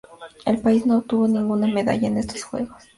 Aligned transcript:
El 0.47 0.57
país 0.57 0.87
no 0.87 0.97
obtuvo 0.97 1.27
ninguna 1.27 1.67
medalla 1.67 2.07
en 2.07 2.17
estos 2.17 2.41
Juegos. 2.43 2.85